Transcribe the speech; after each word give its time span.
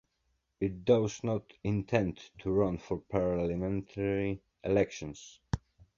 It 0.59 0.83
does 0.83 1.23
not 1.23 1.53
intend 1.63 2.21
to 2.39 2.49
run 2.51 2.79
for 2.79 2.97
parliamentary 3.01 4.41
elections. 4.63 5.39